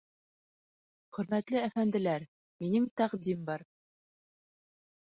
—Хөрмәтле 1.17 1.61
әфәнделәр, 1.67 2.27
минең 2.65 2.91
тәҡдим 3.03 3.47
бар. 3.53 3.71